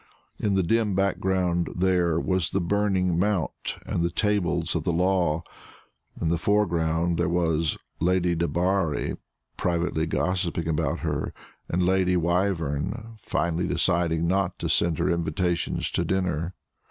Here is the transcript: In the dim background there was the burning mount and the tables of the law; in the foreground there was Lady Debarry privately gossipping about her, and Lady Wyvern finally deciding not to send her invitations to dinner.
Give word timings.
In 0.39 0.55
the 0.55 0.63
dim 0.63 0.95
background 0.95 1.67
there 1.75 2.19
was 2.19 2.49
the 2.49 2.59
burning 2.59 3.19
mount 3.19 3.77
and 3.85 4.01
the 4.01 4.09
tables 4.09 4.73
of 4.73 4.83
the 4.83 4.91
law; 4.91 5.43
in 6.19 6.29
the 6.29 6.39
foreground 6.39 7.17
there 7.19 7.29
was 7.29 7.77
Lady 7.99 8.33
Debarry 8.35 9.15
privately 9.57 10.07
gossipping 10.07 10.67
about 10.67 11.01
her, 11.01 11.35
and 11.69 11.85
Lady 11.85 12.17
Wyvern 12.17 13.17
finally 13.21 13.67
deciding 13.67 14.25
not 14.25 14.57
to 14.57 14.69
send 14.69 14.97
her 14.97 15.07
invitations 15.11 15.91
to 15.91 16.03
dinner. 16.03 16.55